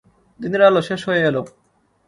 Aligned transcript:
দিনের 0.39 0.61
আলো 0.67 0.81
শেষ 0.87 1.01
হয়ে 1.07 1.21
এল। 1.29 1.37